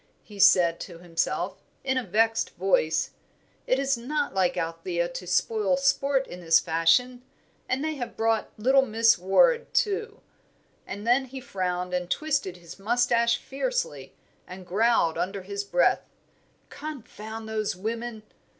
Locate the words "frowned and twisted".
11.39-12.57